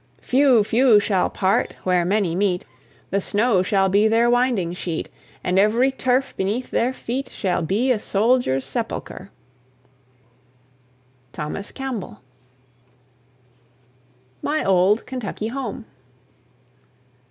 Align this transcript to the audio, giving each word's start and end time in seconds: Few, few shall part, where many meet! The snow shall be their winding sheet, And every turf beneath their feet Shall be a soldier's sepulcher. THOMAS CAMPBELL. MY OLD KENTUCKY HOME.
Few, 0.19 0.63
few 0.63 0.99
shall 0.99 1.29
part, 1.29 1.75
where 1.83 2.03
many 2.03 2.33
meet! 2.33 2.65
The 3.11 3.21
snow 3.21 3.61
shall 3.61 3.87
be 3.87 4.07
their 4.07 4.31
winding 4.31 4.73
sheet, 4.73 5.09
And 5.43 5.59
every 5.59 5.91
turf 5.91 6.35
beneath 6.35 6.71
their 6.71 6.91
feet 6.91 7.29
Shall 7.29 7.61
be 7.61 7.91
a 7.91 7.99
soldier's 7.99 8.65
sepulcher. 8.65 9.29
THOMAS 11.33 11.71
CAMPBELL. 11.73 12.19
MY 14.41 14.63
OLD 14.65 15.05
KENTUCKY 15.05 15.49
HOME. 15.49 15.85